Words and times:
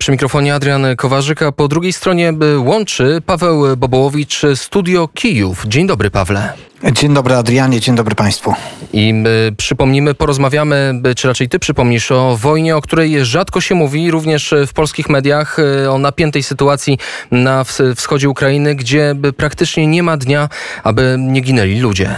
Przy 0.00 0.12
mikrofonie 0.12 0.54
Adrian 0.54 0.86
Kowarzyka, 0.96 1.52
po 1.52 1.68
drugiej 1.68 1.92
stronie 1.92 2.32
łączy 2.58 3.22
Paweł 3.26 3.76
Bobołowicz, 3.76 4.42
Studio 4.54 5.08
Kijów. 5.08 5.64
Dzień 5.66 5.86
dobry, 5.86 6.10
Pawle. 6.10 6.52
Dzień 6.92 7.14
dobry 7.14 7.34
Adrianie, 7.34 7.80
dzień 7.80 7.94
dobry 7.94 8.14
Państwu. 8.14 8.54
I 8.92 9.14
y, 9.48 9.56
przypomnimy, 9.56 10.14
porozmawiamy, 10.14 11.00
y, 11.06 11.14
czy 11.14 11.28
raczej 11.28 11.48
Ty 11.48 11.58
przypomnisz 11.58 12.12
o 12.12 12.36
wojnie, 12.36 12.76
o 12.76 12.80
której 12.80 13.24
rzadko 13.24 13.60
się 13.60 13.74
mówi, 13.74 14.10
również 14.10 14.54
w 14.66 14.72
polskich 14.72 15.08
mediach, 15.08 15.56
o 15.90 15.98
napiętej 15.98 16.42
sytuacji 16.42 16.98
na 17.30 17.64
wschodzie 17.96 18.28
Ukrainy, 18.28 18.74
gdzie 18.74 19.14
praktycznie 19.36 19.86
nie 19.86 20.02
ma 20.02 20.16
dnia, 20.16 20.48
aby 20.84 21.16
nie 21.18 21.40
ginęli 21.40 21.80
ludzie. 21.80 22.14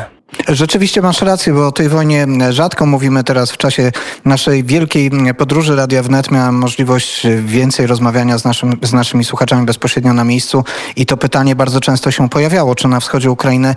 Rzeczywiście 0.49 1.03
masz 1.03 1.23
rację, 1.23 1.53
bo 1.53 1.67
o 1.67 1.73
tej 1.73 1.89
wojnie 1.89 2.27
rzadko 2.51 2.87
mówimy 2.87 3.25
teraz 3.25 3.51
w 3.51 3.57
czasie 3.57 3.93
naszej 4.25 4.65
wielkiej 4.65 5.11
podróży 5.39 5.77
Radia 5.77 6.03
Wnet. 6.03 6.31
Miałem 6.31 6.55
możliwość 6.55 7.27
więcej 7.45 7.87
rozmawiania 7.87 8.39
z, 8.39 8.45
naszym, 8.45 8.79
z 8.83 8.93
naszymi 8.93 9.25
słuchaczami 9.25 9.67
bezpośrednio 9.67 10.13
na 10.13 10.25
miejscu 10.25 10.65
i 10.97 11.07
to 11.07 11.17
pytanie 11.17 11.57
bardzo 11.57 11.81
często 11.81 12.11
się 12.11 12.29
pojawiało, 12.29 12.75
czy 12.75 12.89
na 12.89 13.01
wschodzie 13.01 13.31
Ukrainy 13.31 13.75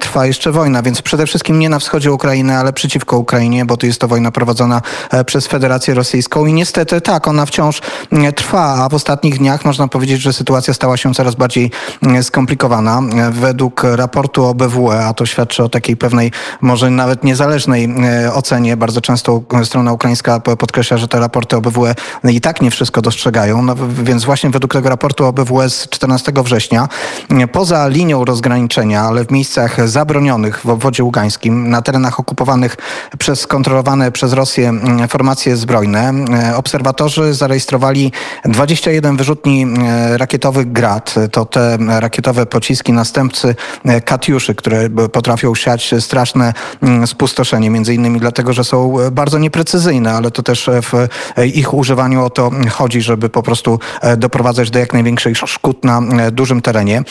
trwa 0.00 0.26
jeszcze 0.26 0.52
wojna, 0.52 0.82
więc 0.82 1.02
przede 1.02 1.26
wszystkim 1.26 1.58
nie 1.58 1.68
na 1.68 1.78
wschodzie 1.78 2.12
Ukrainy, 2.12 2.56
ale 2.56 2.72
przeciwko 2.72 3.18
Ukrainie, 3.18 3.64
bo 3.64 3.76
to 3.76 3.86
jest 3.86 4.00
to 4.00 4.08
wojna 4.08 4.30
prowadzona 4.30 4.82
e, 5.10 5.24
przez 5.24 5.46
Federację 5.46 5.94
Rosyjską 5.94 6.46
i 6.46 6.52
niestety 6.52 7.00
tak, 7.00 7.28
ona 7.28 7.46
wciąż 7.46 7.80
trwa, 8.36 8.84
a 8.84 8.88
w 8.88 8.94
ostatnich 8.94 9.38
dniach 9.38 9.64
można 9.64 9.88
powiedzieć, 9.88 10.20
że 10.20 10.32
sytuacja 10.32 10.74
stała 10.74 10.96
się 10.96 11.14
coraz 11.14 11.34
bardziej 11.34 11.70
skomplikowana. 12.22 13.02
Według 13.30 13.82
raportu 13.84 14.44
OBWE, 14.44 15.06
a 15.06 15.14
to 15.14 15.26
świadczy 15.26 15.64
o 15.64 15.68
takiej 15.68 15.95
pewnej, 15.96 16.32
może 16.60 16.90
nawet 16.90 17.24
niezależnej 17.24 17.84
e, 17.84 18.34
ocenie. 18.34 18.76
Bardzo 18.76 19.00
często 19.00 19.42
strona 19.64 19.92
ukraińska 19.92 20.40
podkreśla, 20.40 20.96
że 20.96 21.08
te 21.08 21.20
raporty 21.20 21.56
OBWE 21.56 21.94
i 22.24 22.40
tak 22.40 22.60
nie 22.60 22.70
wszystko 22.70 23.02
dostrzegają. 23.02 23.62
No, 23.62 23.74
więc 24.02 24.24
właśnie 24.24 24.50
według 24.50 24.72
tego 24.72 24.88
raportu 24.88 25.24
OBWE 25.24 25.70
z 25.70 25.88
14 25.88 26.32
września, 26.44 26.88
poza 27.52 27.88
linią 27.88 28.24
rozgraniczenia, 28.24 29.02
ale 29.02 29.24
w 29.24 29.30
miejscach 29.30 29.88
zabronionych 29.88 30.60
w 30.64 30.68
obwodzie 30.70 31.04
ługańskim, 31.04 31.70
na 31.70 31.82
terenach 31.82 32.20
okupowanych 32.20 32.76
przez 33.18 33.46
kontrolowane 33.46 34.12
przez 34.12 34.32
Rosję 34.32 34.72
formacje 35.08 35.56
zbrojne, 35.56 36.12
e, 36.50 36.56
obserwatorzy 36.56 37.34
zarejestrowali 37.34 38.12
21 38.44 39.16
wyrzutni 39.16 39.66
e, 39.66 40.18
rakietowych 40.18 40.72
Grad. 40.72 41.14
To 41.32 41.44
te 41.44 41.78
rakietowe 42.00 42.46
pociski 42.46 42.92
następcy 42.92 43.54
Katiuszy, 44.04 44.54
które 44.54 44.90
potrafią 44.90 45.54
siać 45.54 45.85
straszne 46.00 46.52
mm, 46.82 47.06
spustoszenie, 47.06 47.70
między 47.70 47.94
innymi 47.94 48.20
dlatego, 48.20 48.52
że 48.52 48.64
są 48.64 48.96
bardzo 49.12 49.38
nieprecyzyjne, 49.38 50.12
ale 50.12 50.30
to 50.30 50.42
też 50.42 50.70
w 50.82 51.08
ich 51.54 51.74
używaniu 51.74 52.24
o 52.24 52.30
to 52.30 52.50
chodzi, 52.70 53.00
żeby 53.00 53.28
po 53.28 53.42
prostu 53.42 53.78
e, 54.00 54.16
doprowadzać 54.16 54.70
do 54.70 54.78
jak 54.78 54.92
największych 54.92 55.36
szkód 55.38 55.84
na 55.84 55.98
e, 55.98 56.30
dużym 56.30 56.62
terenie. 56.62 57.02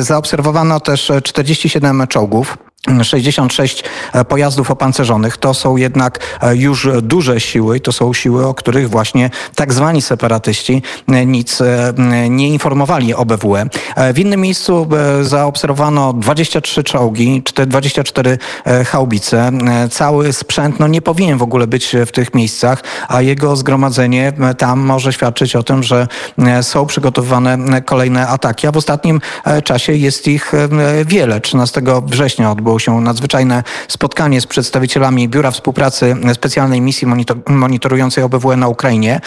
Zaobserwowano 0.00 0.80
też 0.80 1.12
47 1.22 2.06
czołgów. 2.06 2.56
66 3.02 3.84
e, 4.12 4.24
pojazdów 4.24 4.70
opancerzonych 4.70 5.36
to 5.36 5.54
są 5.54 5.76
jednak 5.76 6.18
e, 6.40 6.56
już 6.56 6.88
duże 7.02 7.40
siły, 7.40 7.80
to 7.80 7.92
są 7.92 8.14
siły, 8.14 8.46
o 8.46 8.54
których 8.54 8.90
właśnie 8.90 9.30
tak 9.54 9.72
zwani 9.72 10.02
separatyści 10.02 10.82
e, 11.08 11.26
nic 11.26 11.62
nie 12.30 12.48
informowali 12.48 13.14
OBWE. 13.14 13.66
W 14.14 14.18
innym 14.18 14.40
miejscu 14.40 14.88
zaobserwowano 15.22 16.12
23 16.12 16.84
czołgi, 16.84 17.42
24 17.66 18.38
haubice. 18.86 19.50
Cały 19.90 20.32
sprzęt 20.32 20.80
no, 20.80 20.88
nie 20.88 21.02
powinien 21.02 21.38
w 21.38 21.42
ogóle 21.42 21.66
być 21.66 21.96
w 22.06 22.12
tych 22.12 22.34
miejscach, 22.34 22.82
a 23.08 23.22
jego 23.22 23.56
zgromadzenie 23.56 24.32
tam 24.58 24.80
może 24.80 25.12
świadczyć 25.12 25.56
o 25.56 25.62
tym, 25.62 25.82
że 25.82 26.08
są 26.62 26.86
przygotowywane 26.86 27.82
kolejne 27.82 28.28
ataki, 28.28 28.66
a 28.66 28.72
w 28.72 28.76
ostatnim 28.76 29.20
czasie 29.64 29.92
jest 29.92 30.28
ich 30.28 30.52
wiele. 31.06 31.40
13 31.40 31.82
września 32.06 32.50
odbyło 32.50 32.73
odbyło 32.74 32.78
się 32.78 33.00
nadzwyczajne 33.00 33.62
spotkanie 33.88 34.40
z 34.40 34.46
przedstawicielami 34.46 35.28
Biura 35.28 35.50
Współpracy 35.50 36.16
Specjalnej 36.34 36.80
Misji 36.80 37.08
Monitorującej 37.46 38.24
OBWE 38.24 38.56
na 38.56 38.68
Ukrainie 38.68 39.20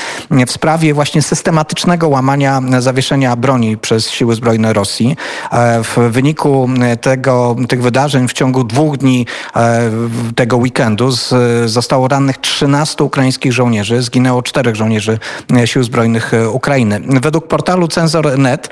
w 0.48 0.52
sprawie 0.52 0.94
właśnie 0.94 1.22
systematycznego 1.22 2.08
łamania 2.08 2.62
zawieszenia 2.80 3.36
broni 3.36 3.78
przez 3.78 4.10
siły 4.10 4.36
zbrojne 4.36 4.74
Rosji. 4.74 5.16
E, 5.52 5.84
w 5.84 5.98
wyniku 6.12 6.70
tego, 7.02 7.56
tych 7.70 7.82
wydarzeń 7.82 8.28
w 8.28 8.34
ciągu 8.34 8.64
dwóch 8.64 8.98
dni 8.98 9.26
e, 9.56 9.92
tego 10.36 10.58
weekendu 10.58 11.10
zostało 11.66 12.08
rannych 12.08 12.38
13 12.38 13.04
ukraińskich 13.04 13.54
żołnierzy, 13.54 14.02
zginęło 14.02 14.42
czterech 14.42 14.76
żołnierzy 14.76 15.20
e, 15.54 15.68
sił 15.68 15.84
zbrojnych 15.84 16.32
Ukrainy. 16.52 17.02
Według 17.22 17.48
portalu 17.48 17.88
Cenzor.net 17.88 18.70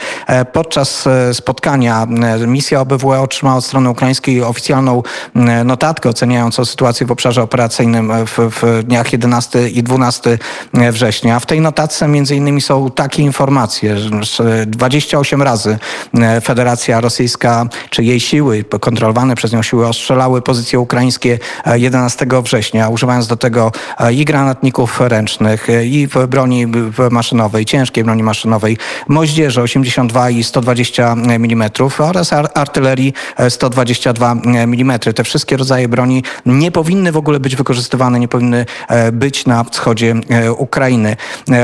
podczas 0.54 1.08
spotkania 1.34 2.08
misja 2.48 2.82
OBWE 2.82 3.22
otrzymała 3.22 3.58
od 3.58 3.66
strony 3.66 3.90
ukraińskiej 3.90 4.44
oficjalną 4.44 4.65
oficjalną 4.66 5.04
e, 5.36 5.64
notatkę 5.64 6.10
oceniającą 6.10 6.66
sytuację 6.66 7.08
w 7.08 7.12
obszarze 7.12 7.42
operacyjnym 7.42 8.12
w, 8.26 8.62
w 8.62 8.84
dniach 8.84 9.14
11 9.14 9.70
i 9.70 9.84
12 9.84 10.38
września. 10.74 11.40
W 11.40 11.46
tej 11.46 11.62
notatce 11.62 12.08
między 12.08 12.36
innymi 12.36 12.62
są 12.62 12.92
takie 12.92 13.24
informacje, 13.24 13.98
że 14.22 14.66
28 14.66 15.42
razy 15.42 15.78
e, 16.14 16.42
Federacja 16.42 17.02
Rosyjska 17.02 17.66
czy 17.90 18.04
jej 18.04 18.20
siły, 18.20 18.64
kontrolowane 18.80 19.36
przez 19.36 19.54
nią 19.54 19.62
siły 19.62 19.88
ostrzelały 19.88 20.42
pozycje 20.42 20.80
ukraińskie 20.80 21.40
11 21.76 22.26
e, 22.32 22.42
września, 22.42 22.90
używając 22.90 23.28
do 23.28 23.38
tego 23.38 23.72
i 24.12 24.26
granatników 24.26 25.02
ręcznych, 25.02 25.68
i 25.84 26.08
broni 26.28 26.68
maszynowej, 27.12 27.66
ciężkiej 27.66 28.04
broni 28.04 28.24
maszynowej, 28.24 28.78
moździerze 29.08 29.62
82 29.62 30.30
i 30.30 30.44
120 30.44 31.12
mm 31.14 31.70
oraz 32.00 32.34
artylerii 32.54 33.14
122 33.50 34.36
mm. 34.64 35.00
Te 35.00 35.24
wszystkie 35.24 35.58
rodzaje 35.58 35.88
broni 35.88 36.24
nie 36.46 36.72
powinny 36.72 37.12
w 37.12 37.18
ogóle 37.18 37.40
być 37.40 37.56
wykorzystywane, 37.56 38.20
nie 38.20 38.28
powinny 38.28 38.66
e, 38.88 39.12
być 39.12 39.46
na 39.46 39.64
wschodzie 39.64 40.16
e, 40.30 40.54
Ukrainy. 40.54 41.16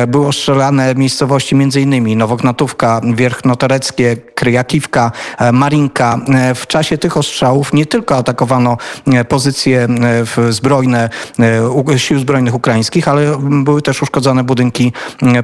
Było 0.07 0.31
strzelane 0.31 0.95
miejscowości 0.95 1.55
m.in. 1.55 2.17
Nowognatówka, 2.17 3.01
Wierchnotoreckie, 3.13 4.17
Kryjakiwka, 4.35 5.11
Marinka. 5.53 6.19
W 6.55 6.67
czasie 6.67 6.97
tych 6.97 7.17
ostrzałów 7.17 7.73
nie 7.73 7.85
tylko 7.85 8.15
atakowano 8.15 8.77
pozycje 9.29 9.87
zbrojne 10.49 11.09
sił 11.97 12.19
zbrojnych 12.19 12.55
ukraińskich, 12.55 13.07
ale 13.07 13.37
były 13.39 13.81
też 13.81 14.01
uszkodzone 14.01 14.43
budynki 14.43 14.93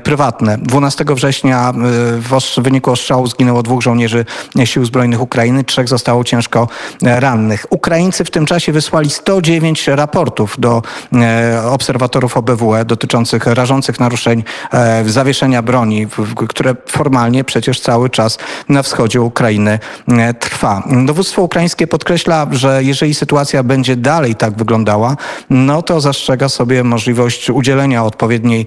prywatne. 0.04 0.58
12 0.58 1.06
września 1.08 1.74
w 2.20 2.62
wyniku 2.62 2.92
ostrzału 2.92 3.28
zginęło 3.28 3.64
dwóch 3.64 3.82
żołnierzy 3.82 4.26
sił 4.66 4.86
zbrojnych 4.86 5.22
Ukrainy, 5.22 5.64
trzech 5.64 5.88
zostało 5.88 6.24
ciężko 6.24 6.68
rannych 7.02 7.37
rannych. 7.38 7.66
Ukraińcy 7.70 8.26
w 8.26 8.32
tym 8.32 8.46
czasie 8.46 8.72
wysłali 8.72 9.10
109 9.10 9.88
raportów 9.88 10.56
do 10.60 10.82
e, 11.14 11.62
obserwatorów 11.66 12.38
OBWE 12.38 12.86
dotyczących 12.86 13.46
rażących 13.46 14.00
naruszeń 14.00 14.44
e, 14.74 15.04
zawieszenia 15.10 15.62
broni, 15.62 16.08
które 16.50 16.76
formalnie 16.88 17.44
przecież 17.44 17.80
cały 17.80 18.10
czas 18.10 18.38
na 18.70 18.84
wschodzie 18.84 19.22
Ukrainy 19.22 19.80
e, 20.08 20.34
trwa. 20.34 20.84
Dowództwo 21.06 21.42
ukraińskie 21.42 21.88
podkreśla, 21.88 22.48
że 22.52 22.84
jeżeli 22.84 23.14
sytuacja 23.14 23.64
będzie 23.64 23.96
dalej 23.96 24.36
tak 24.36 24.58
wyglądała, 24.58 25.16
no 25.50 25.82
to 25.82 26.02
zastrzega 26.02 26.50
sobie 26.50 26.84
możliwość 26.84 27.50
udzielenia 27.50 28.04
odpowiedniej 28.04 28.66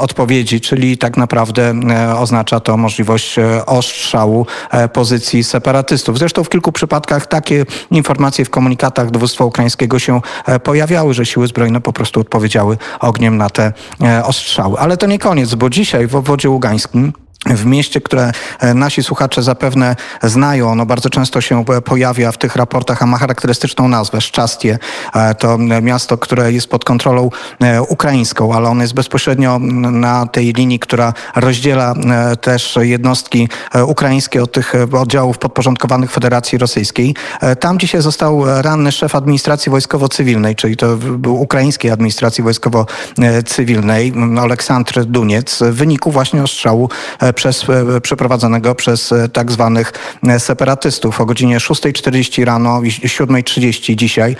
odpowiedzi, 0.00 0.60
czyli 0.60 0.98
tak 0.98 1.16
naprawdę 1.16 1.74
oznacza 2.18 2.60
to 2.60 2.76
możliwość 2.76 3.36
ostrzału 3.66 4.46
pozycji 4.92 5.44
separatystów. 5.44 6.18
Zresztą 6.18 6.44
w 6.44 6.48
kilku 6.48 6.72
przypadkach 6.72 7.26
takie 7.26 7.64
informacje 7.92 8.44
w 8.44 8.50
komunikatach 8.50 9.10
dowództwa 9.10 9.44
ukraińskiego 9.44 9.98
się 9.98 10.20
e, 10.46 10.60
pojawiały, 10.60 11.14
że 11.14 11.26
siły 11.26 11.46
zbrojne 11.46 11.80
po 11.80 11.92
prostu 11.92 12.20
odpowiedziały 12.20 12.78
ogniem 13.00 13.36
na 13.36 13.50
te 13.50 13.72
e, 14.02 14.24
ostrzały. 14.24 14.78
Ale 14.78 14.96
to 14.96 15.06
nie 15.06 15.18
koniec, 15.18 15.54
bo 15.54 15.70
dzisiaj 15.70 16.06
w 16.06 16.16
obwodzie 16.16 16.50
ługańskim 16.50 17.12
w 17.46 17.66
mieście, 17.66 18.00
które 18.00 18.32
e, 18.60 18.74
nasi 18.74 19.02
słuchacze 19.02 19.42
zapewne 19.42 19.96
znają. 20.22 20.70
Ono 20.70 20.86
bardzo 20.86 21.10
często 21.10 21.40
się 21.40 21.64
pojawia 21.84 22.32
w 22.32 22.38
tych 22.38 22.56
raportach, 22.56 23.02
a 23.02 23.06
ma 23.06 23.18
charakterystyczną 23.18 23.88
nazwę 23.88 24.20
Szczastie. 24.20 24.78
E, 25.14 25.34
to 25.34 25.58
miasto, 25.58 26.18
które 26.18 26.52
jest 26.52 26.66
pod 26.66 26.84
kontrolą 26.84 27.30
e, 27.60 27.82
ukraińską, 27.82 28.54
ale 28.54 28.68
ono 28.68 28.82
jest 28.82 28.94
bezpośrednio 28.94 29.58
na 29.58 30.26
tej 30.26 30.52
linii, 30.52 30.78
która 30.78 31.12
rozdziela 31.36 31.94
też 32.40 32.78
jednostki 32.80 33.48
ukraińskie 33.86 34.42
od 34.42 34.52
tych 34.52 34.72
oddziałów 34.92 35.38
podporządkowanych 35.38 36.10
Federacji 36.10 36.58
Rosyjskiej. 36.58 37.14
Tam 37.60 37.78
dzisiaj 37.78 38.02
został 38.02 38.62
ranny 38.62 38.92
szef 38.92 39.14
administracji 39.14 39.72
wojskowo-cywilnej, 39.72 40.54
czyli 40.54 40.76
to 40.76 40.96
był 40.96 41.40
ukraińskiej 41.40 41.90
administracji 41.90 42.44
wojskowo-cywilnej, 42.44 44.12
Aleksandr 44.40 45.04
Duniec, 45.04 45.58
w 45.62 45.74
wyniku 45.74 46.10
właśnie 46.10 46.42
ostrzału 46.42 46.88
przez, 47.34 47.64
przeprowadzonego 48.02 48.74
przez 48.74 49.14
tak 49.32 49.52
zwanych 49.52 49.92
separatystów. 50.38 51.20
O 51.20 51.26
godzinie 51.26 51.58
6.40 51.58 52.44
rano 52.44 52.82
i 52.82 52.90
7.30 52.90 53.96
dzisiaj 53.96 54.36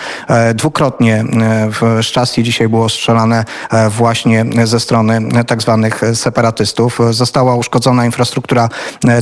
dwukrotnie 0.54 1.24
w 1.80 1.98
Szczastie 2.02 2.42
dzisiaj 2.42 2.68
było 2.68 2.88
strzelane 2.88 3.44
właśnie 3.90 4.44
ze 4.64 4.80
strony 4.80 5.20
tak 5.46 5.62
zwanych 5.62 6.00
separatystów. 6.14 6.98
Została 7.10 7.56
uszkodzona 7.56 8.06
infrastruktura 8.06 8.68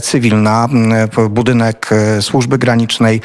cywilna, 0.03 0.69
budynek 1.31 1.91
służby 2.21 2.59
granicznej. 2.59 3.21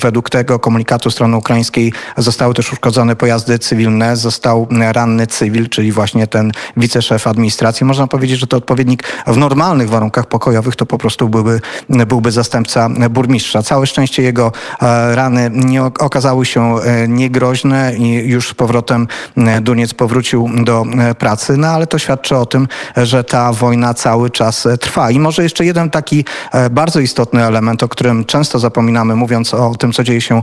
Według 0.00 0.30
tego 0.30 0.58
komunikatu 0.58 1.10
strony 1.10 1.36
ukraińskiej 1.36 1.92
zostały 2.16 2.54
też 2.54 2.72
uszkodzone 2.72 3.16
pojazdy 3.16 3.58
cywilne, 3.58 4.16
został 4.16 4.68
ranny 4.92 5.26
cywil, 5.26 5.68
czyli 5.68 5.92
właśnie 5.92 6.26
ten 6.26 6.52
wiceszef 6.76 7.26
administracji. 7.26 7.86
Można 7.86 8.06
powiedzieć, 8.06 8.38
że 8.38 8.46
to 8.46 8.56
odpowiednik 8.56 9.02
w 9.26 9.36
normalnych 9.44 9.88
warunkach 9.88 10.26
pokojowych 10.26 10.76
to 10.76 10.86
po 10.86 10.98
prostu 10.98 11.28
byłby, 11.28 11.60
byłby 11.88 12.32
zastępca 12.32 12.88
burmistrza. 13.10 13.62
Całe 13.62 13.86
szczęście 13.86 14.22
jego 14.22 14.52
e, 14.82 15.14
rany 15.14 15.50
nie 15.52 15.82
okazały 15.84 16.46
się 16.46 16.76
e, 16.76 17.08
niegroźne 17.08 17.94
i 17.96 18.28
już 18.28 18.48
z 18.48 18.54
powrotem 18.54 19.08
e, 19.36 19.60
Duniec 19.60 19.94
powrócił 19.94 20.50
do 20.64 20.84
pracy, 21.18 21.56
no 21.56 21.68
ale 21.68 21.86
to 21.86 21.98
świadczy 21.98 22.36
o 22.36 22.46
tym, 22.46 22.68
że 22.96 23.24
ta 23.24 23.52
wojna 23.52 23.94
cały 23.94 24.30
czas 24.30 24.68
trwa. 24.80 25.10
I 25.10 25.18
może 25.18 25.42
jeszcze 25.42 25.64
jeden 25.64 25.90
taki 25.90 26.24
bardzo 26.70 27.00
istotny 27.00 27.44
element, 27.44 27.82
o 27.82 27.88
którym 27.88 28.24
często 28.24 28.58
zapominamy, 28.58 29.16
mówiąc 29.16 29.54
o 29.54 29.74
tym, 29.74 29.92
co 29.92 30.04
dzieje 30.04 30.20
się 30.20 30.42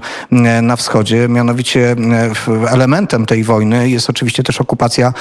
na 0.62 0.76
wschodzie, 0.76 1.30
mianowicie 1.30 1.96
elementem 2.68 3.26
tej 3.26 3.44
wojny 3.44 3.90
jest 3.90 4.10
oczywiście 4.10 4.44
też 4.44 4.62
okupacja 4.62 5.14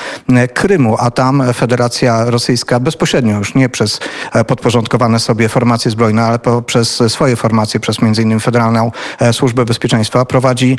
Krymu, 0.54 0.96
a 0.98 1.10
tam 1.10 1.42
Federacja 1.54 2.24
Rosyjska 2.24 2.80
bezpośrednio, 2.80 3.38
już 3.38 3.54
nie 3.54 3.68
przez 3.70 4.00
podporządkowane 4.46 5.20
sobie 5.20 5.48
formacje 5.48 5.90
zbrojne, 5.90 6.22
ale 6.22 6.38
przez 6.66 7.02
swoje 7.08 7.36
formacje, 7.36 7.80
przez 7.80 7.98
innymi 7.98 8.40
Federalną 8.40 8.92
Służbę 9.32 9.64
Bezpieczeństwa, 9.64 10.24
prowadzi 10.24 10.78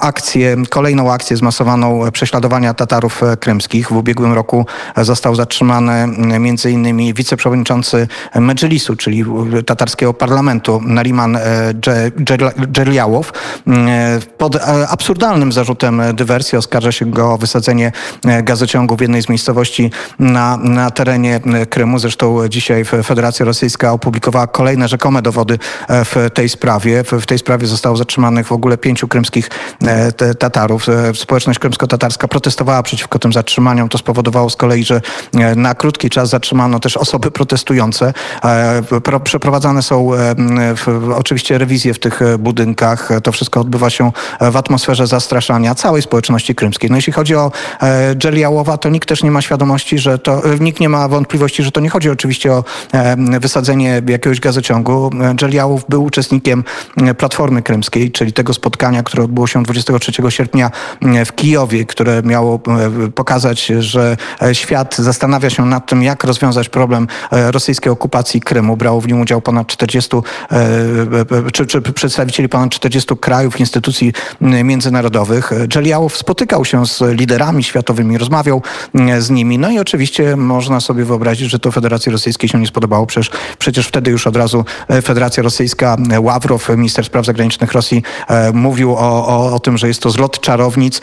akcję, 0.00 0.56
kolejną 0.70 1.12
akcję 1.12 1.36
zmasowaną 1.36 2.10
prześladowania 2.12 2.74
Tatarów 2.74 3.20
krymskich. 3.40 3.88
W 3.88 3.96
ubiegłym 3.96 4.32
roku 4.32 4.66
został 4.96 5.34
zatrzymany 5.34 6.08
innymi 6.70 7.14
wiceprzewodniczący 7.14 8.08
Medżlisu, 8.34 8.96
czyli 8.96 9.24
tatarskiego 9.66 10.14
parlamentu, 10.14 10.80
Nariman 10.84 11.38
Dżerliałow. 12.72 13.32
Pod 14.38 14.56
absurdalnym 14.88 15.52
zarzutem 15.52 16.02
dywersji 16.14 16.58
oskarża 16.58 16.92
się 16.92 17.06
go 17.06 17.32
o 17.32 17.38
wysadzenie 17.38 17.92
gazociągu 18.42 18.96
w 18.96 19.00
jednej 19.00 19.22
z 19.22 19.28
miejscowości 19.28 19.90
na, 20.18 20.56
na 20.56 20.90
terenie 20.90 21.40
Krymu. 21.70 21.98
Zresztą 21.98 22.23
dzisiaj 22.48 22.84
Federacja 22.84 23.46
Rosyjska 23.46 23.92
opublikowała 23.92 24.46
kolejne 24.46 24.88
rzekome 24.88 25.22
dowody 25.22 25.58
w 25.88 26.30
tej 26.34 26.48
sprawie. 26.48 27.04
W 27.04 27.26
tej 27.26 27.38
sprawie 27.38 27.66
zostało 27.66 27.96
zatrzymanych 27.96 28.46
w 28.46 28.52
ogóle 28.52 28.78
pięciu 28.78 29.08
krymskich 29.08 29.50
Tatarów. 30.38 30.86
Społeczność 31.14 31.58
krymsko-tatarska 31.58 32.28
protestowała 32.28 32.82
przeciwko 32.82 33.18
tym 33.18 33.32
zatrzymaniom. 33.32 33.88
To 33.88 33.98
spowodowało 33.98 34.50
z 34.50 34.56
kolei, 34.56 34.84
że 34.84 35.00
na 35.56 35.74
krótki 35.74 36.10
czas 36.10 36.28
zatrzymano 36.28 36.80
też 36.80 36.96
osoby 36.96 37.30
protestujące. 37.30 38.12
Przeprowadzane 39.24 39.82
są 39.82 40.10
oczywiście 41.16 41.58
rewizje 41.58 41.94
w 41.94 41.98
tych 41.98 42.20
budynkach. 42.38 43.08
To 43.22 43.32
wszystko 43.32 43.60
odbywa 43.60 43.90
się 43.90 44.12
w 44.40 44.56
atmosferze 44.56 45.06
zastraszania 45.06 45.74
całej 45.74 46.02
społeczności 46.02 46.54
krymskiej. 46.54 46.90
No 46.90 46.96
jeśli 46.96 47.12
chodzi 47.12 47.34
o 47.34 47.52
Dżeliałowa, 48.14 48.76
to 48.76 48.88
nikt 48.88 49.08
też 49.08 49.22
nie 49.22 49.30
ma 49.30 49.42
świadomości, 49.42 49.98
że 49.98 50.18
to, 50.18 50.42
nikt 50.60 50.80
nie 50.80 50.88
ma 50.88 51.08
wątpliwości, 51.08 51.62
że 51.62 51.72
to 51.72 51.80
nie 51.80 51.90
chodzi 51.90 52.10
oczywiście 52.14 52.52
o 52.52 52.64
wysadzenie 53.40 54.02
jakiegoś 54.08 54.40
gazociągu. 54.40 55.10
Dżeliałow 55.34 55.84
był 55.88 56.04
uczestnikiem 56.04 56.64
Platformy 57.18 57.62
Krymskiej, 57.62 58.10
czyli 58.10 58.32
tego 58.32 58.54
spotkania, 58.54 59.02
które 59.02 59.24
odbyło 59.24 59.46
się 59.46 59.62
23 59.62 60.12
sierpnia 60.28 60.70
w 61.26 61.32
Kijowie, 61.34 61.84
które 61.84 62.22
miało 62.22 62.60
pokazać, 63.14 63.66
że 63.66 64.16
świat 64.52 64.96
zastanawia 64.98 65.50
się 65.50 65.66
nad 65.66 65.86
tym, 65.86 66.02
jak 66.02 66.24
rozwiązać 66.24 66.68
problem 66.68 67.06
rosyjskiej 67.30 67.92
okupacji 67.92 68.40
Krymu. 68.40 68.76
Brało 68.76 69.00
w 69.00 69.08
nim 69.08 69.20
udział 69.20 69.40
ponad 69.40 69.66
40, 69.66 70.16
czy, 71.52 71.66
czy 71.66 71.82
przedstawicieli 71.82 72.48
ponad 72.48 72.70
40 72.70 73.16
krajów, 73.20 73.60
instytucji 73.60 74.12
międzynarodowych. 74.40 75.52
Dżeliałow 75.68 76.16
spotykał 76.16 76.64
się 76.64 76.86
z 76.86 77.00
liderami 77.00 77.64
światowymi, 77.64 78.18
rozmawiał 78.18 78.62
z 79.18 79.30
nimi. 79.30 79.58
No 79.58 79.70
i 79.70 79.78
oczywiście 79.78 80.36
można 80.36 80.80
sobie 80.80 81.04
wyobrazić, 81.04 81.50
że 81.50 81.58
to 81.58 81.70
Federacji 81.94 82.12
Rosyjskiej 82.12 82.48
się 82.48 82.58
nie 82.58 82.66
spodobało. 82.66 83.06
Przecież, 83.06 83.30
przecież 83.58 83.86
wtedy 83.86 84.10
już 84.10 84.26
od 84.26 84.36
razu 84.36 84.64
Federacja 85.02 85.42
Rosyjska, 85.42 85.96
Ławrow, 86.20 86.68
minister 86.68 87.04
spraw 87.04 87.26
zagranicznych 87.26 87.72
Rosji, 87.72 88.02
mówił 88.52 88.94
o, 88.94 89.26
o, 89.26 89.54
o 89.54 89.60
tym, 89.60 89.78
że 89.78 89.88
jest 89.88 90.02
to 90.02 90.10
zlot 90.10 90.40
czarownic, 90.40 91.00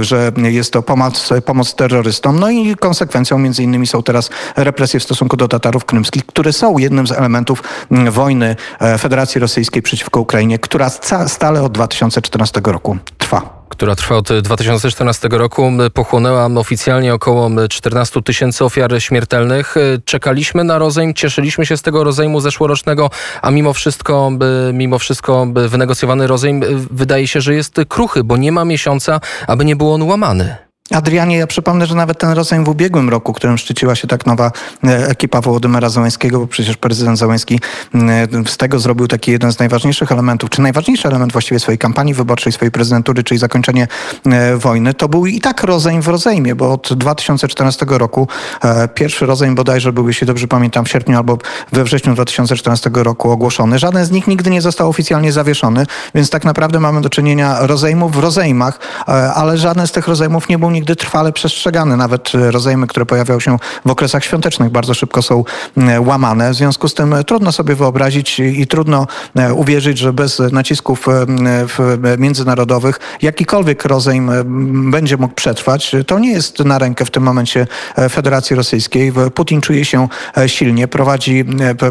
że 0.00 0.32
jest 0.36 0.72
to 0.72 0.82
pomoc, 0.82 1.30
pomoc 1.44 1.74
terrorystom. 1.74 2.40
No 2.40 2.50
i 2.50 2.76
konsekwencją 2.76 3.38
między 3.38 3.62
innymi 3.62 3.86
są 3.86 4.02
teraz 4.02 4.30
represje 4.56 5.00
w 5.00 5.02
stosunku 5.02 5.36
do 5.36 5.48
Tatarów 5.48 5.84
krymskich, 5.84 6.26
które 6.26 6.52
są 6.52 6.78
jednym 6.78 7.06
z 7.06 7.12
elementów 7.12 7.62
wojny 8.10 8.56
Federacji 8.98 9.40
Rosyjskiej 9.40 9.82
przeciwko 9.82 10.20
Ukrainie, 10.20 10.58
która 10.58 10.90
stale 11.26 11.62
od 11.62 11.72
2014 11.72 12.60
roku 12.64 12.96
trwa 13.18 13.63
która 13.74 13.94
trwa 13.94 14.16
od 14.16 14.32
2014 14.32 15.28
roku, 15.30 15.72
pochłonęła 15.94 16.46
oficjalnie 16.46 17.14
około 17.14 17.50
14 17.68 18.22
tysięcy 18.22 18.64
ofiar 18.64 19.02
śmiertelnych. 19.02 19.74
Czekaliśmy 20.04 20.64
na 20.64 20.78
rozejm, 20.78 21.14
cieszyliśmy 21.14 21.66
się 21.66 21.76
z 21.76 21.82
tego 21.82 22.04
rozejmu 22.04 22.40
zeszłorocznego, 22.40 23.10
a 23.42 23.50
mimo 23.50 23.72
wszystko, 23.72 24.30
mimo 24.72 24.98
wszystko 24.98 25.46
wynegocjowany 25.54 26.26
rozejm 26.26 26.62
wydaje 26.90 27.28
się, 27.28 27.40
że 27.40 27.54
jest 27.54 27.76
kruchy, 27.88 28.24
bo 28.24 28.36
nie 28.36 28.52
ma 28.52 28.64
miesiąca, 28.64 29.20
aby 29.46 29.64
nie 29.64 29.76
był 29.76 29.92
on 29.92 30.02
łamany. 30.02 30.63
Adrianie, 30.94 31.36
ja 31.36 31.46
przypomnę, 31.46 31.86
że 31.86 31.94
nawet 31.94 32.18
ten 32.18 32.30
rozejm 32.30 32.64
w 32.64 32.68
ubiegłym 32.68 33.08
roku, 33.08 33.32
którym 33.32 33.58
szczyciła 33.58 33.94
się 33.94 34.08
tak 34.08 34.26
nowa 34.26 34.52
e, 34.84 35.08
ekipa 35.08 35.40
Wołodymyra 35.40 35.88
Załęskiego, 35.88 36.40
bo 36.40 36.46
przecież 36.46 36.76
prezydent 36.76 37.18
Załęski 37.18 37.60
z 38.46 38.56
tego 38.56 38.78
zrobił 38.78 39.08
taki 39.08 39.30
jeden 39.30 39.52
z 39.52 39.58
najważniejszych 39.58 40.12
elementów, 40.12 40.50
czy 40.50 40.62
najważniejszy 40.62 41.08
element 41.08 41.32
właściwie 41.32 41.60
swojej 41.60 41.78
kampanii 41.78 42.14
wyborczej, 42.14 42.52
swojej 42.52 42.72
prezydentury, 42.72 43.24
czyli 43.24 43.38
zakończenie 43.38 43.88
e, 44.26 44.56
wojny, 44.56 44.94
to 44.94 45.08
był 45.08 45.26
i 45.26 45.40
tak 45.40 45.62
rozejm 45.62 46.02
w 46.02 46.08
rozejmie, 46.08 46.54
bo 46.54 46.72
od 46.72 46.94
2014 46.94 47.86
roku 47.88 48.28
e, 48.64 48.88
pierwszy 48.88 49.26
rozejm 49.26 49.54
bodajże 49.54 49.92
był, 49.92 50.08
jeśli 50.08 50.26
dobrze 50.26 50.48
pamiętam, 50.48 50.84
w 50.84 50.88
sierpniu 50.88 51.16
albo 51.16 51.38
we 51.72 51.84
wrześniu 51.84 52.14
2014 52.14 52.90
roku 52.94 53.30
ogłoszony. 53.30 53.78
Żaden 53.78 54.04
z 54.04 54.10
nich 54.10 54.26
nigdy 54.26 54.50
nie 54.50 54.62
został 54.62 54.88
oficjalnie 54.88 55.32
zawieszony, 55.32 55.86
więc 56.14 56.30
tak 56.30 56.44
naprawdę 56.44 56.80
mamy 56.80 57.00
do 57.00 57.10
czynienia 57.10 57.56
rozejmów 57.60 58.12
w 58.12 58.18
rozejmach, 58.18 58.78
ale 59.34 59.58
żaden 59.58 59.86
z 59.86 59.92
tych 59.92 60.08
rozejmów 60.08 60.48
nie 60.48 60.58
był 60.58 60.70
nigdy 60.70 60.83
trwale 60.84 61.32
przestrzegane. 61.32 61.96
Nawet 61.96 62.32
rozejmy, 62.34 62.86
które 62.86 63.06
pojawiają 63.06 63.40
się 63.40 63.58
w 63.84 63.90
okresach 63.90 64.24
świątecznych, 64.24 64.70
bardzo 64.70 64.94
szybko 64.94 65.22
są 65.22 65.44
mm, 65.76 66.08
łamane. 66.08 66.50
W 66.50 66.54
związku 66.54 66.88
z 66.88 66.94
tym 66.94 67.14
trudno 67.26 67.52
sobie 67.52 67.74
wyobrazić 67.74 68.40
i 68.40 68.66
trudno 68.66 69.06
e, 69.36 69.54
uwierzyć, 69.54 69.98
że 69.98 70.12
bez 70.12 70.38
nacisków 70.38 71.06
e, 71.08 71.26
międzynarodowych 72.18 73.00
jakikolwiek 73.22 73.84
rozejm 73.84 74.30
będzie 74.90 75.16
mógł 75.16 75.34
przetrwać. 75.34 75.96
To 76.06 76.18
nie 76.18 76.32
jest 76.32 76.58
na 76.58 76.78
rękę 76.78 77.04
w 77.04 77.10
tym 77.10 77.22
momencie 77.22 77.66
e, 77.96 78.08
Federacji 78.08 78.56
Rosyjskiej. 78.56 79.12
Putin 79.34 79.60
czuje 79.60 79.84
się 79.84 80.08
silnie, 80.46 80.88
prowadzi, 80.88 81.44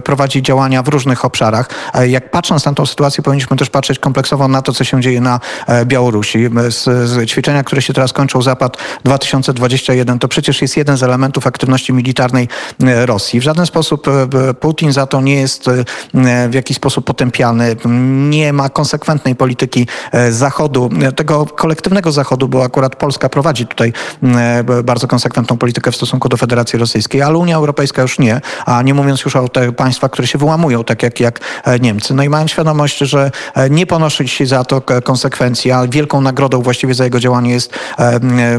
prowadzi 0.04 0.42
działania 0.42 0.84
w 0.84 0.88
różnych 0.88 1.26
obszarach. 1.26 1.70
Jak 2.08 2.32
patrząc 2.32 2.66
na 2.66 2.74
tę 2.74 2.86
sytuację, 2.86 3.24
powinniśmy 3.24 3.58
też 3.58 3.70
patrzeć 3.70 4.00
kompleksowo 4.00 4.48
na 4.48 4.62
to, 4.62 4.74
co 4.74 4.84
się 4.84 5.02
dzieje 5.02 5.22
na 5.22 5.40
Białorusi. 5.86 6.50
Z, 6.70 7.10
z 7.10 7.30
ćwiczenia, 7.30 7.64
które 7.64 7.82
się 7.82 7.94
teraz 7.94 8.14
kończą, 8.14 8.42
Zapad 8.42 8.78
2021 9.04 10.20
to 10.20 10.28
przecież 10.28 10.62
jest 10.62 10.78
jeden 10.78 10.98
z 10.98 11.04
elementów 11.04 11.48
aktywności 11.48 11.94
militarnej 11.94 12.48
e, 12.84 13.06
Rosji. 13.06 13.40
W 13.40 13.44
żaden 13.44 13.66
sposób 13.66 14.08
e, 14.08 14.54
Putin 14.54 14.92
za 14.92 15.08
to 15.08 15.22
nie 15.22 15.36
jest 15.36 15.68
e, 15.68 15.84
w 16.50 16.54
jakiś 16.54 16.78
sposób 16.78 17.06
potępiany. 17.06 17.76
Nie 18.30 18.54
ma 18.54 18.70
konsekwentnej 18.70 19.36
polityki 19.36 19.88
Zachodu, 20.30 20.90
tego 21.16 21.46
kolektywnego 21.46 22.12
Zachodu, 22.12 22.48
bo 22.48 22.64
akurat 22.64 22.96
Polska 22.96 23.30
prowadzi 23.30 23.68
tutaj 23.68 23.94
bardzo 24.84 25.08
konsekwentną 25.08 25.58
politykę 25.58 25.92
w 25.92 25.96
stosunku 25.96 26.30
do 26.30 26.38
Federacji 26.38 26.80
Rosyjskiej, 26.80 27.22
ale 27.22 27.38
Unia 27.38 27.56
Europejska 27.56 28.02
już 28.02 28.20
nie, 28.20 28.42
a 28.66 28.82
nie 28.82 28.94
mówiąc 28.94 29.26
już 29.26 29.36
o 29.36 29.48
tych 29.48 29.76
państwach, 29.76 30.12
które 30.12 30.28
się 30.28 30.38
wyłamują, 30.38 30.84
tak 30.84 31.04
jak, 31.04 31.20
jak 31.20 31.40
Niemcy. 31.80 32.14
No 32.14 32.24
i 32.24 32.30
mają 32.30 32.48
świadomość, 32.48 32.98
że 32.98 33.32
nie 33.70 33.86
ponosi 33.86 34.28
się 34.28 34.46
za 34.46 34.64
to 34.64 34.82
konsekwencji, 35.04 35.72
a 35.72 35.88
wielką 35.88 36.22
nagrodą 36.22 36.62
właściwie 36.62 36.94
za 36.94 37.04
jego 37.04 37.20
działanie 37.20 37.52
jest 37.52 37.74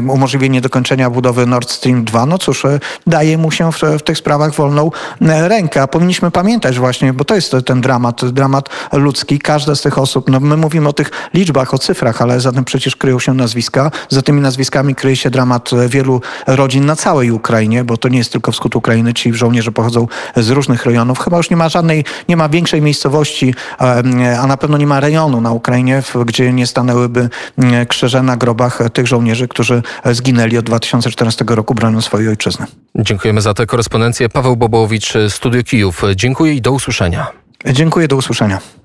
umożliwienie 0.09 0.61
dokończenia 0.61 1.09
budowy 1.09 1.45
Nord 1.45 1.69
Stream 1.69 2.03
2, 2.03 2.25
no 2.25 2.37
cóż, 2.37 2.65
e, 2.65 2.79
daje 3.07 3.37
mu 3.37 3.51
się 3.51 3.71
w, 3.71 3.81
w 3.99 4.01
tych 4.01 4.17
sprawach 4.17 4.53
wolną 4.53 4.91
e, 5.21 5.47
rękę. 5.47 5.81
A 5.81 5.87
powinniśmy 5.87 6.31
pamiętać 6.31 6.79
właśnie, 6.79 7.13
bo 7.13 7.25
to 7.25 7.35
jest 7.35 7.55
ten 7.65 7.81
dramat, 7.81 8.25
dramat 8.25 8.69
ludzki. 8.93 9.39
Każda 9.39 9.75
z 9.75 9.81
tych 9.81 9.97
osób, 9.97 10.29
no 10.29 10.39
my 10.39 10.57
mówimy 10.57 10.89
o 10.89 10.93
tych 10.93 11.11
liczbach, 11.33 11.73
o 11.73 11.77
cyfrach, 11.77 12.21
ale 12.21 12.39
za 12.39 12.51
tym 12.51 12.65
przecież 12.65 12.95
kryją 12.95 13.19
się 13.19 13.33
nazwiska. 13.33 13.91
Za 14.09 14.21
tymi 14.21 14.41
nazwiskami 14.41 14.95
kryje 14.95 15.15
się 15.15 15.29
dramat 15.29 15.71
wielu 15.87 16.21
rodzin 16.47 16.85
na 16.85 16.95
całej 16.95 17.31
Ukrainie, 17.31 17.83
bo 17.83 17.97
to 17.97 18.09
nie 18.09 18.17
jest 18.17 18.31
tylko 18.31 18.51
wschód 18.51 18.75
Ukrainy, 18.75 19.13
ci 19.13 19.33
żołnierze 19.33 19.71
pochodzą 19.71 20.07
z 20.35 20.49
różnych 20.49 20.85
rejonów. 20.85 21.19
Chyba 21.19 21.37
już 21.37 21.49
nie 21.49 21.57
ma 21.57 21.69
żadnej, 21.69 22.05
nie 22.29 22.37
ma 22.37 22.49
większej 22.49 22.81
miejscowości, 22.81 23.55
a 24.41 24.47
na 24.47 24.57
pewno 24.57 24.77
nie 24.77 24.87
ma 24.87 24.99
rejonu 24.99 25.41
na 25.41 25.51
Ukrainie, 25.51 26.03
gdzie 26.25 26.53
nie 26.53 26.67
stanęłyby 26.67 27.29
krzyże 27.87 28.23
na 28.23 28.37
grobach 28.37 28.79
tych 28.93 29.07
żołnierzy, 29.07 29.47
którzy 29.47 29.83
zginęli 30.05 30.57
od 30.57 30.65
2014 30.65 31.45
roku 31.47 31.73
broniąc 31.73 32.05
swojej 32.05 32.29
ojczyzny. 32.29 32.65
Dziękujemy 32.95 33.41
za 33.41 33.53
tę 33.53 33.65
korespondencję. 33.65 34.29
Paweł 34.29 34.55
Bobowicz, 34.55 35.13
Studio 35.29 35.63
Kijów. 35.63 36.01
Dziękuję 36.15 36.53
i 36.53 36.61
do 36.61 36.71
usłyszenia. 36.71 37.27
Dziękuję, 37.65 38.07
do 38.07 38.15
usłyszenia. 38.15 38.59